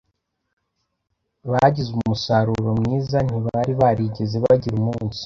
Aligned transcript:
bagize 1.51 1.89
umusaruro 1.99 2.69
mwiza 2.81 3.17
ntibari 3.27 3.71
barigeze 3.81 4.35
bagira 4.43 4.75
umunsi 4.77 5.19